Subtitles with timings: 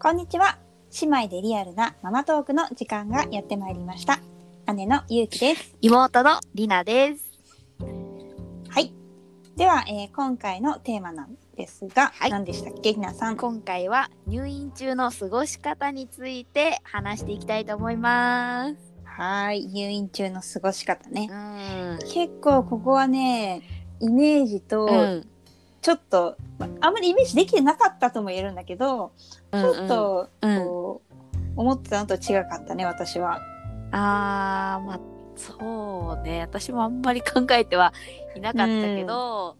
[0.00, 0.58] こんにちは。
[1.02, 4.20] 姉妹でリアルなママトークの時間がやってまいりました。
[4.72, 5.74] 姉のゆうきです。
[5.80, 7.24] 妹のりなです。
[8.68, 8.94] はい。
[9.56, 13.36] では、えー今回のテーマなんですが、はい何でしたっけ、ひなさん。
[13.36, 18.76] 今回は入院中の過ごし方について話していきたいと思います。
[19.04, 19.66] はい。
[19.66, 21.34] 入院中の過ごし方ねう。
[21.34, 21.98] ん。
[22.08, 23.62] 結構ここはね、
[23.98, 25.28] イメージとうん。
[25.88, 29.12] ちょっと、まあんまりイメージできてなかったとも言えるんだけど、
[29.50, 33.40] ちょっと、うんこう、思ってたのと違かったね、私は。
[33.90, 35.00] あー、まあ、
[35.34, 36.42] そうね。
[36.42, 37.94] 私もあんまり考えては
[38.36, 39.56] いなかったけど、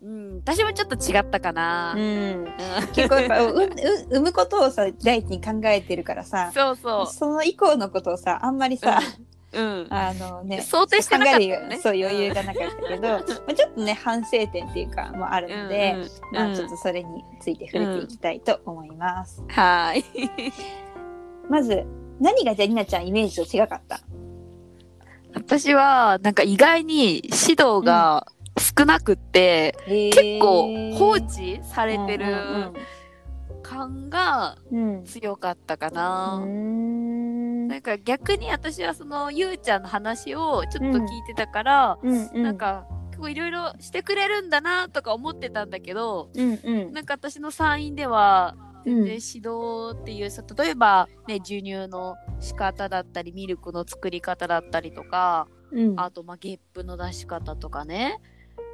[0.00, 1.92] うん、私もちょっと違ったかな。
[1.94, 2.00] うん。
[2.00, 2.04] う
[2.44, 2.46] ん
[2.94, 3.70] 結構やっぱうう
[4.08, 7.06] 産むことをさ第一に考えてるからさ そうそう。
[7.06, 9.27] その以降のことをさあんまりさ、うん。
[9.90, 11.78] あのね想定してなかったよね。
[11.78, 13.22] そう余裕がなかったけど、まあ、
[13.54, 19.42] ちょっとね反省点っていうかもあるので、うんうんまあ、ちょっとそれについて触れていきたいと思います。
[19.48, 20.04] はーい。
[21.48, 21.86] まず
[22.20, 24.00] 何がじゃありなちゃんイメージと違かった？
[25.34, 28.26] 私は、なんか意外に指導が
[28.58, 32.24] 少なくって、結構放置されてる
[33.62, 36.38] 感がうんうん強かったかうな。
[36.38, 36.97] ん
[37.78, 42.42] なんか逆に私はそのゆうちゃんの話をちょっと聞いてたから、うんうん。
[42.42, 46.92] なんか結構いろいろしてくれるんだなとか思ってたんだけど、うんうん。
[46.92, 49.04] なんか私の産院ではうん。
[49.04, 56.00] 全然指導っていうさ、例えばね授乳の仕方だったりミルクの作り方だったりとか、うん。
[56.00, 58.20] あとまあゲップの出し方とかね、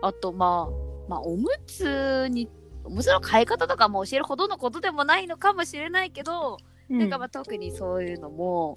[0.00, 2.48] あとまあまあおむつに
[2.84, 6.56] おむつの替え方とかも教えるほどのことでもないのかもしれないけど、
[6.88, 8.74] なんかまあ特にそういうのも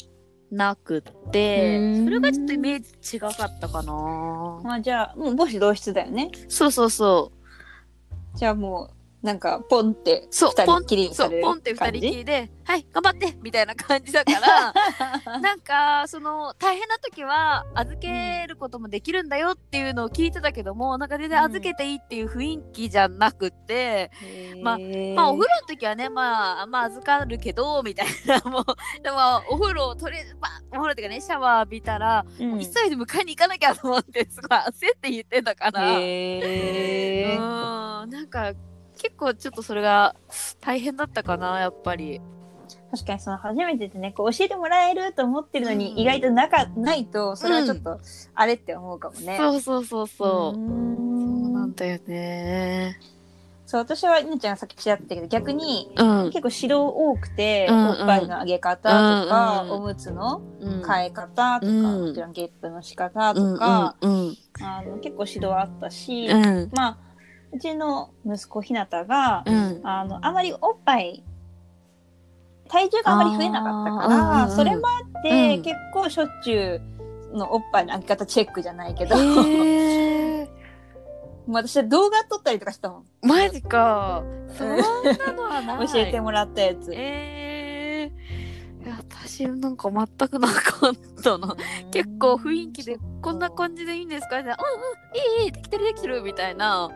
[0.51, 2.05] なくってうん。
[2.05, 3.93] それがちょっとイメージ違かったかな。
[4.63, 6.31] まあじゃあもう母子同室だよね。
[6.47, 7.31] そうそうそ
[8.33, 8.37] う。
[8.37, 11.99] じゃあもうなんかポンってそうポンって二人感じ？
[12.01, 14.73] きりで「はい頑張って!」みたいな感じだから
[15.41, 24.11] なんかその大変な時は預けることもできるんだよっていうのを聞いてたけどもなんか全然預けていいっていう雰囲気じゃなくって、
[24.61, 28.65] まあまあお風呂の時はねまあまあ預かるけどみたいなもう
[29.01, 29.17] でも
[29.49, 32.59] お風呂をとりあえずまあお風呂っていうかねシャワー浴びたら、うん。
[32.59, 35.97] 急いで迎えに行かなきゃと思ってすごい焦って言ってたから。
[35.97, 35.99] う
[38.05, 38.53] んなんか
[38.97, 40.15] 結構ちょっとそれが
[40.61, 42.21] 大変だったかなやっぱり。
[42.91, 47.99] 確かにその初めてでねこう教えてもらえると思ってるのに、うん意外となかないとそれはちょっと
[48.33, 49.37] あれって思うかもね。
[49.37, 50.51] そうそうそうそう。
[50.51, 52.99] うそうーんなんだよね。
[53.65, 56.31] そう私は犬ちゃんがさっきちらっと言ったけど逆にうん。
[56.31, 58.89] 結構指導多くて、うんうんおっぱいのあげ方
[59.23, 66.97] とか、うんうんおむつのうん替え方とか、うんゲップの仕方とか、うんうんあの結構指導あったし、うんうんまあ
[67.53, 71.23] うちの息子ひなたが、うんあのあまりおっぱい
[72.67, 76.81] 体重があまり増えなかったから、うんうんそれもあって、うん結構しょっちゅ
[77.33, 79.15] うのおっぱいのあげ方チェックじゃないけど、
[81.47, 84.23] 私は動画撮ったりとかしたもんマジか。
[84.57, 85.87] そんなのはない。
[85.87, 86.91] 教えてもらったやつ。
[86.93, 90.93] えー、いや私なんか全くなかっ
[91.23, 91.55] たな。
[91.91, 94.37] 結構雰囲気でこんな感じでいいんですか？
[94.39, 94.57] みたいな。
[94.59, 94.87] うんうん
[95.39, 96.89] いいいいできてるできてるみたいな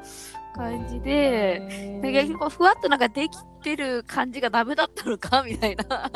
[0.61, 1.99] 感じで。
[2.01, 5.85] 結構ふわっとなんかできてる感じがダメだったのかみたいな。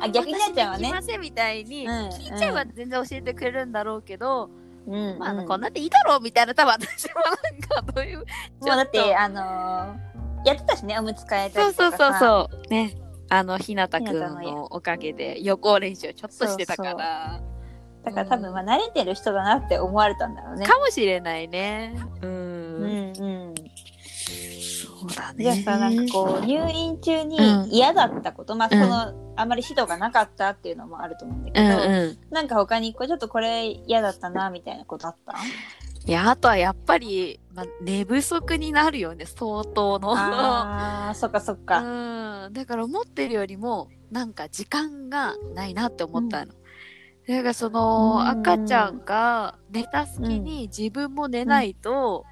[0.00, 0.88] あ逆になっちゃうわね。
[0.88, 4.50] きませんみたいに、うん聞いちゃえば全然教えてくれるんだろうけど、
[4.86, 7.20] うんまあ、うんこんなんでいいだろうみたいな多分私も
[7.74, 8.18] なんかどういう
[8.60, 10.12] もうだってあのー
[10.44, 11.98] やってたしねおむつ替えたそうりとかさ。
[11.98, 12.70] そうそうそう。
[12.70, 12.94] ね
[13.28, 17.40] あのひなたくんのおかげで予行練習ちょっとしてたから
[18.04, 20.66] だから多分まあ慣れてる人だなって思われたんだろうね。
[20.66, 21.94] かもしれないね。
[22.22, 25.44] うん、うんうん、そうだね。
[25.44, 27.70] じゃあさなんかこう入院中にうん。
[27.70, 28.88] 嫌だったこと、まあそうん。
[28.88, 32.18] の、あまり指導がなかったっていうのもあると思うんだけうど、んうん。
[32.34, 35.34] なんか他にこうちょっとこれ嫌だったなみたいなことあった？
[36.04, 40.12] いやあとはやっぱり、まあ、寝不足になるよね相当の。
[40.16, 41.78] あー そっかそっか。
[41.80, 42.52] うん。
[42.52, 46.52] だから思ってるよりもなんか時間がないなって思ったの。
[47.28, 48.28] だからそのうん。
[48.28, 52.24] 赤ちゃんが寝た隙に自分も寝ないと、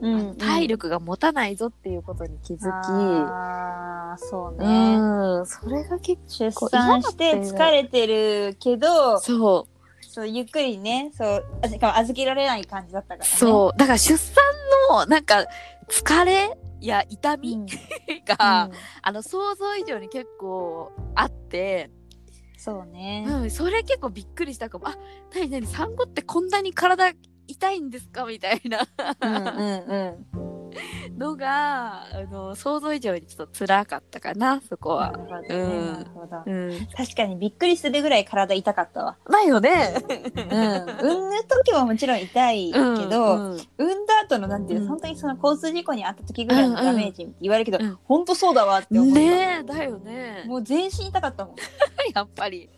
[0.00, 0.36] うん。
[0.36, 4.96] 体力が持たないぞっていうことに気づき、あーそうね。
[4.96, 5.46] うん。
[5.46, 9.76] それが結出産して疲れてるけど構そう。
[10.08, 13.26] そうゆっくりねそうあしかも預けられない感じだったからね。
[13.26, 13.78] そう。
[13.78, 14.42] だから出産
[14.90, 15.44] のなんか
[15.88, 17.66] 疲れや痛みうん。
[18.24, 18.72] が、うん。
[19.02, 21.90] あの想像以上に結構あって、
[22.56, 23.24] そうね。
[23.28, 24.88] うん、それ結構びっくりしたかも。
[24.88, 24.96] あ、
[25.34, 27.12] なになに産後ってこんなに体
[27.46, 28.24] 痛いんですか？
[28.24, 28.86] みたいな。
[29.20, 30.45] うんうんうん。
[31.18, 35.12] のがあの想像以上にちょっと辛かったかなそこは。
[36.96, 39.16] 確かにびっくりするぐらい体痛かったわ。
[39.28, 39.94] ないよね。
[40.08, 40.44] うん。
[40.44, 49.20] 産む時ももちろん痛いけど、うんうん産んだ後のなんていうの、うん本当にその交通事故に遭った時ぐらいのダメージって言われるけど、うん本当そうだわって思った。
[49.20, 50.44] ねえだよね。
[50.46, 51.56] もう全身痛かったもん。
[52.14, 52.70] やっぱり。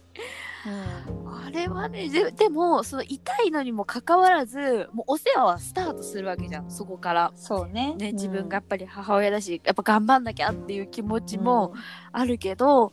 [0.67, 7.33] あれはねででもその痛いのにもかかわらずもうお世話はスタートするわけじゃんそこから。
[7.35, 7.95] そうね。
[7.95, 11.73] ね、うん自分がやっぱり母親だしやっぱ頑張んなきゃっていう気持ちも
[12.13, 12.93] あるけど、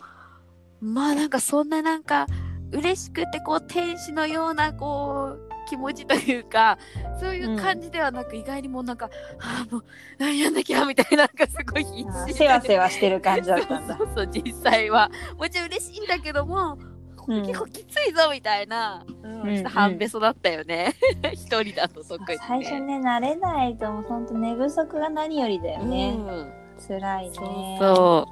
[0.80, 2.28] まあなんかそんななんか
[2.72, 6.78] 嬉しくてこう天使のようなこう気持ちというか
[7.20, 9.10] そういう感じではなく、意外にもうなんか
[9.42, 9.86] 「ああもう
[10.20, 14.04] あやんなきゃ」みたいななんかすごい必死せわせわしてる感じだったんだそ。
[14.04, 16.78] うそう実際はもちろん嬉しいんだけども、
[17.28, 17.46] うん。
[17.46, 19.42] 結構きついぞみたいな、うん。
[19.42, 20.94] うんちょっと半べそだったよね。
[21.34, 26.16] 一人だと特に、ね、最初ね慣れないともう本当寝不足が何よりだよね。
[26.18, 26.54] うん。
[26.88, 27.36] 辛いね。
[27.80, 28.28] そうそ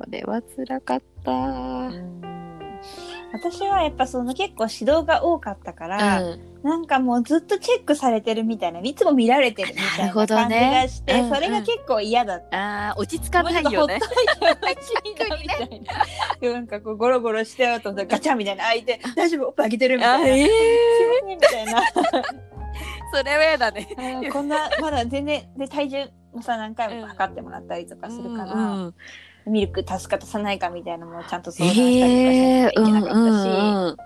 [0.00, 0.04] う。
[0.04, 2.31] それは辛かった、うん
[3.32, 12.90] 私はやっぱその結構指導が多かったから、うんなんかもうずっとチェックされてるみたいないつも見られてるみたないな感じがして、うんうんそれが結構嫌だった。
[12.90, 16.60] あー落ち着かないよねなみたいな。
[16.60, 19.48] んかこうゴロゴロしてよとガチャンみたいな開いて大丈夫？
[19.48, 20.24] おっぱいあげてるみたいな。
[20.24, 21.82] あえー、みたいな。
[23.12, 28.94] それは嫌だねこんなまだ全然で体重もさ何回も測ってもらったりとかするから、うんうん
[29.46, 33.96] ミルク足すか足さないかみたいなのもちゃんと相談したりとかしなきゃいけなかったし、うんうんうん。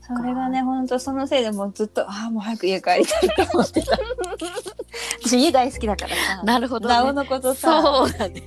[0.00, 3.98] それがねほんとそのせいでもうずっとああもう早く家帰りたいと思ってた。
[5.22, 6.42] 私家大好きだからさ。
[6.42, 7.82] なるほど、ね、なおのことさ。
[7.82, 8.42] そうだね。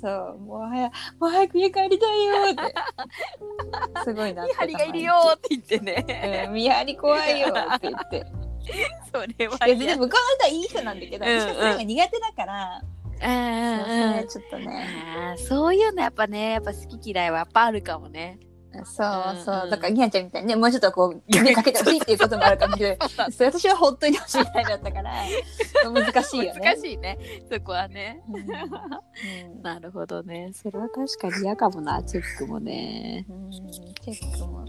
[0.00, 0.92] そうもう早も
[1.22, 2.74] う早く家帰りたいよって。
[4.04, 4.66] すごいなってた。
[4.66, 8.26] 見張りがいるよって言ってね、うん見張り怖いよって言って
[9.12, 11.40] それはいやでも向こうの人はいい人なんだけど、うんうん。
[11.40, 15.36] 私はそれが苦手だから、うんそうんれちょっとね。
[15.36, 18.38] そういうのやっぱねやっぱ好き嫌いはやっぱあるかもね。
[18.84, 19.70] そうそう、うんうん。
[19.70, 23.08] だからギャンちゃんみたいにねもうちょっとこう目かけてほしいっていうこともあるかもしれない。
[23.32, 23.48] そう。
[23.50, 25.12] 私はほっといてほしいタイプだったから
[25.92, 26.60] 難しいよね。
[26.60, 27.18] 難しいね。
[27.50, 28.22] そこはね。
[28.28, 28.36] うん。
[28.36, 30.52] うんなるほどね。
[30.54, 33.26] それは確かに嫌かもなチェックもね。
[33.28, 34.64] うんチェックも。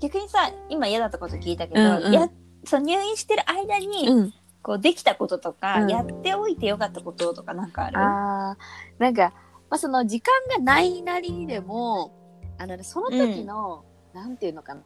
[0.00, 2.12] 逆にさ今嫌だったこと聞いたけど、うんうん。
[2.12, 2.28] や
[2.64, 4.34] そう入院してる間に、うん。
[4.62, 5.90] こうできたこととか、うん。
[5.90, 7.98] やっておいてよかったこととかなんかある？
[7.98, 9.32] あーなんか、
[9.68, 12.12] まあ、その時間がないなりにでも
[12.58, 14.80] あのねその時の、なんていうのかな。
[14.80, 14.84] っ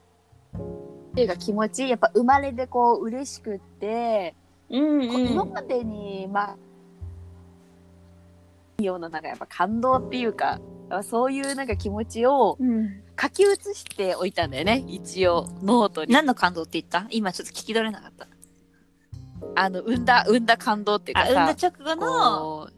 [1.14, 4.34] ていうか気持ちやっぱ生まれてこう嬉しくって、
[4.70, 5.08] うん。
[5.08, 6.56] こう今までにま
[8.78, 10.61] あようななんかやっぱ感動っていうか
[11.03, 14.85] そういうなんか気持ちをうん、書き写しておいたんだよね。
[14.87, 16.12] 一応ノートに。
[16.12, 17.06] 何の感動って言った？
[17.11, 18.29] 今ちょっと聞き取れなかった。
[19.55, 22.71] あの産んだ産んだ感動っていうあかさ産んだ直後の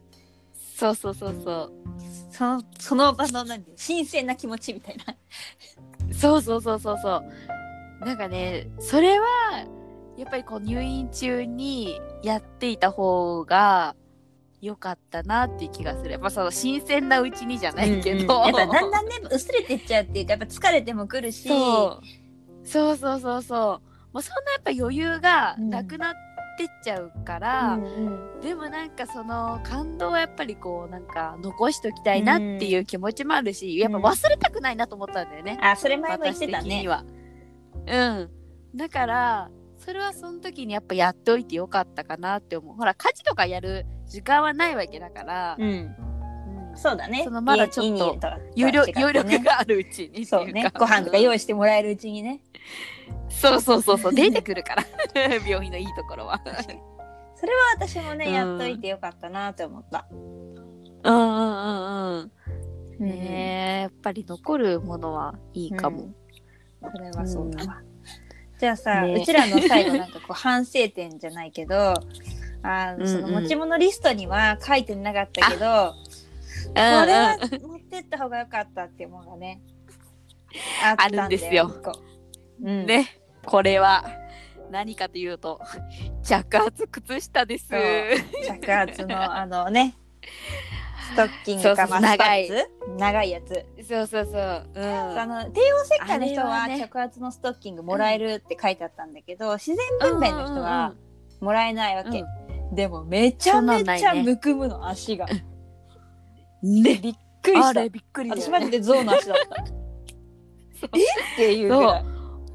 [0.76, 1.72] そうそうそうそう。
[2.32, 3.64] そのその場の何？
[3.76, 5.14] 新鮮な気持ちみたいな。
[6.12, 8.04] そうそうそうそうそう。
[8.04, 9.26] なんかねそれは
[10.16, 13.94] やっぱりこう入院中にやっていた方が
[14.60, 16.12] 良かったなっていう気がする。
[16.12, 18.54] やっぱその新鮮なうちにじゃないけど、うんうん。
[18.56, 21.48] やっぱだんだんね薄れてっちゃうっていうかやっぱ疲れてもくるし。
[21.48, 22.66] そう。
[22.66, 24.14] そうそうそうそう。
[24.14, 26.14] もうそんなやっぱ余裕がなくなっ
[26.58, 28.40] てっちゃうから、うんうん。
[28.40, 36.62] でもなんかその感動はやっぱりこうなんか残しときたいなっていう気持ちもあるし、やっぱ忘れたくないなと思ったんだよね、あそれ前も言ってたね。
[36.62, 37.04] 私的には。
[37.86, 38.30] うん。
[38.74, 39.50] だから、
[39.88, 42.76] それはその時にやっぱやっておいてよかったかなって思う。
[42.76, 45.96] ほら、家事とかやる時間はないわけだから、うんうん
[46.76, 48.20] そうだねそのまだちょっと
[48.56, 50.26] 余力ね余力があるうちに。
[50.26, 52.40] そうねご飯とか用意意してもらえるうちにね
[53.30, 54.84] そうそうそうそう、 出てくるから。
[55.48, 56.38] 病院のいいところは。
[57.34, 60.06] それは私もね、うんやっといてよかったなって思った。
[60.12, 60.20] うん
[61.02, 61.64] うん
[62.12, 62.30] うん
[62.98, 63.08] うん。
[63.08, 66.02] ねえ、やっぱり残るものはいいかも。
[66.02, 66.14] うん
[66.80, 67.82] それはそうだわ。
[68.58, 69.14] じゃあさ、ね。
[69.14, 71.94] うちらの最後なんかこう反省点じゃないけど、
[72.62, 73.34] あのそのうん。
[73.36, 75.94] うん持ち物リストには書いてなかったけど、こ
[76.68, 79.60] これは持ってった方がよかったっていうものがね、
[80.84, 81.72] あったんですよ。
[82.62, 84.04] うん、ね、これは
[84.70, 85.60] 何かというと
[86.22, 87.68] 着圧靴下です。
[88.46, 89.94] 着圧のあのね、
[91.08, 92.70] ストッキングかそうそうまあスパ長いッツ？
[92.98, 93.66] 長いやつ。
[93.88, 94.70] そうそうそう。
[94.74, 95.18] うん。
[95.18, 100.94] あの帝王切開の人は着圧のストッキングもらえるって書いてあったんだけど、自然分娩の人は
[101.40, 102.24] もらえないわけ、
[102.72, 105.26] でもめちゃめちゃむくむの足が、
[106.62, 107.68] うんね、びっくりした。
[107.68, 109.64] あれびっくり私マジで象の足だった。
[110.94, 111.02] え？
[111.34, 112.04] っていうぐらい。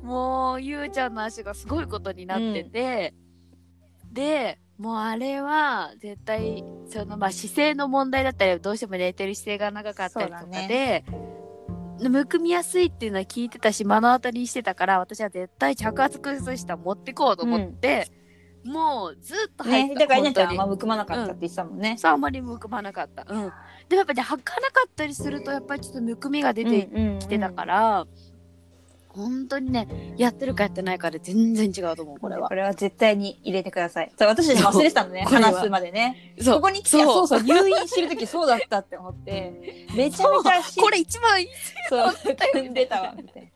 [0.04, 3.14] もうゆうちゃんの足がすごいことになってて、
[4.12, 11.06] でもうあれは絶対そのまあ姿勢の問題だったりどうしても寝てる姿勢が長かったりとかで、
[12.10, 18.08] むくみやすいっていうのは聞いてたし目の当たりにしてたから私は絶対着圧崩した持ってこうと思って、
[18.66, 21.96] もうずっと入った、ね、だからあんまむくまなかったって言ってたもんね。
[21.98, 23.26] そうあんまりむくまなかった。
[23.28, 23.52] うん。
[23.90, 26.90] でもやっぱり、ね、履かなかったりするとやっぱりちょっとむくみが出て
[27.20, 28.08] きてたから、
[29.14, 32.56] 本当にねやってるかやってないかで全然違うと思うこれはこ。
[32.56, 34.12] れは絶対に入れてください。
[34.18, 36.36] そう私忘れてたのね話すまでね。
[36.42, 41.48] そうここに来てそうそうそう入院してる時そうだったって思ってめちゃめちゃしこれ一番いい
[41.90, 42.14] そう
[42.54, 43.52] 組んでたわみたい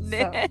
[0.00, 0.30] な。
[0.30, 0.50] ね。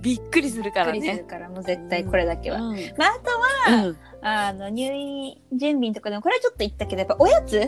[0.00, 1.24] びっくりするからねびっくりする。
[1.26, 2.60] からもう絶対これだけは。
[2.60, 7.60] うんまあ、あとはうんあの入院準備のところでもこれはちょっと言ったけどやっぱおやつ、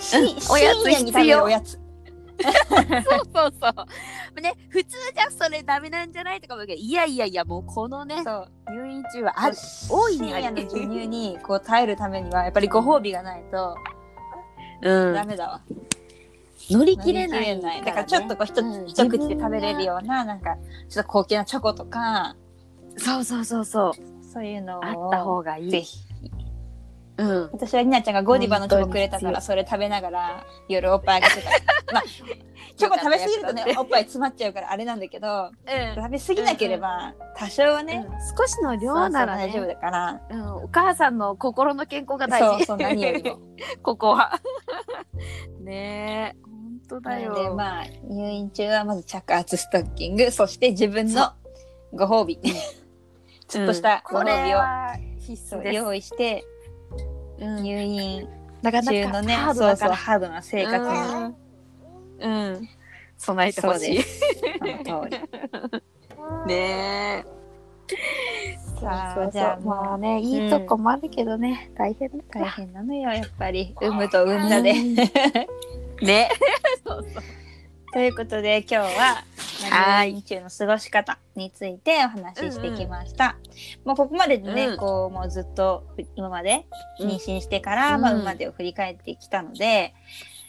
[0.00, 0.56] しうんお
[0.88, 1.78] に食べるおやつ
[2.42, 3.84] そうそうそ
[4.36, 4.40] う。
[4.40, 8.16] ね、普通じゃそれダメなんじゃないとか思うけど、いやいやいや、もうこのね、
[8.68, 9.56] 入院中はある。
[9.90, 13.76] 大いにあの授乳にこう耐えるためにはやっぱりご褒美がないと
[14.82, 15.60] うんダメだわ、
[16.70, 20.56] 乗り切れないれないだからちょっとこう一,、うん一口で食べれるようななんか
[20.88, 22.36] ちょっと高級なチョコとか
[22.96, 23.92] そうそうそうそう。
[24.32, 25.70] そういうのをあった方がいい。
[25.70, 25.98] ぜひ
[27.18, 27.42] うん。
[27.52, 31.50] 私はりなちゃんがゴディバのチョコくれたからそれ食べながら夜おっぱいあげてた。
[31.92, 32.02] まあ
[32.76, 35.50] チョコ食べ過ぎるとねおっぱい詰まっちゃうからあれなんだけど
[35.94, 38.36] 食べ過ぎなければ多少はね、うん。
[38.36, 40.20] 少しの量ならね大丈夫だから。
[40.30, 42.58] うん、お母さんの心の健康が大事。
[42.58, 43.38] そうそう何よりも。
[43.82, 44.38] ここは。
[45.60, 47.30] ねえ、本当だなよ。
[47.30, 51.32] のでまあ入院中はまず着圧ストッキングそして自分の
[51.92, 52.38] ご褒美。
[53.48, 56.44] ちょっとしたご褒美をは必須用意して
[57.40, 58.28] うん入院
[58.62, 61.34] なかな中のねハードそうそうハードな生活に。
[62.20, 62.68] うん、うん、
[63.18, 64.02] 備えてほしい。
[64.02, 65.20] その通り。
[66.46, 67.24] ね
[68.80, 69.32] さあそうそう。
[69.32, 73.74] じゃあまあねいいとこもあるけどね、大変だ大変なのよやっぱり。
[73.80, 74.72] 産むと産んだで。
[76.02, 76.28] ね。
[76.84, 77.22] そうそう。
[77.92, 79.24] ということで今日は
[79.70, 83.36] はい入院中の過ごし方についてお話ししてきました。
[83.84, 85.84] もうここまででね、うんこうもうずっと
[86.16, 86.66] 今まで
[87.00, 89.94] 妊娠してから、うんまあ、までを振り返ってきたので、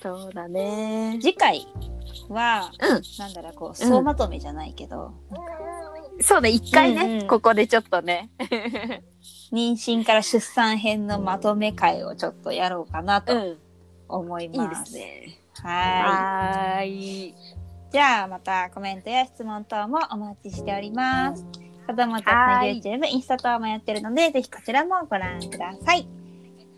[0.02, 1.18] そうだね。
[1.22, 1.68] 次回
[2.30, 5.14] は、うんなんだろうこう総まとめじゃないけど、
[6.22, 8.30] そうね、一回ね、うんうんここでちょっとね。
[9.52, 13.58] 妊娠から出産編のまとめ会をちょっとやろうかなとん。
[14.10, 14.70] 思いいいま。
[14.70, 15.40] ですすね。
[15.64, 17.34] はい。
[17.90, 17.92] い。
[17.92, 21.46] じゃあまたコメントや質問等もお待ちしております。
[21.88, 26.08] 子供たちのはい YouTube、インスタ等もやってるので、ぜひこちらもご覧ください。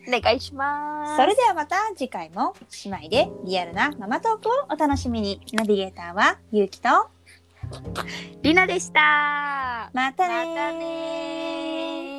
[0.07, 1.15] お願いします。
[1.17, 5.41] それではまた次回も姉妹でリアルなママトークをお楽しみに。
[5.53, 6.89] ナビゲーターはゆうきと、
[8.41, 9.89] りなでした。
[9.93, 12.18] またねーまたねー